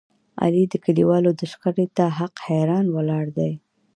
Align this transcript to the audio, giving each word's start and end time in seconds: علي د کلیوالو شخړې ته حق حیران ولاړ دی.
علي 0.43 0.63
د 0.69 0.75
کلیوالو 0.85 1.31
شخړې 1.51 1.87
ته 1.97 2.05
حق 2.17 2.35
حیران 2.47 2.85
ولاړ 2.91 3.25
دی. 3.37 3.51